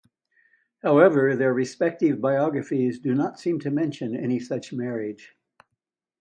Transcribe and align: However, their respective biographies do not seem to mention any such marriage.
However, 0.81 1.35
their 1.35 1.53
respective 1.53 2.19
biographies 2.19 2.97
do 2.97 3.13
not 3.13 3.39
seem 3.39 3.59
to 3.59 3.69
mention 3.69 4.15
any 4.15 4.39
such 4.39 4.73
marriage. 4.73 5.35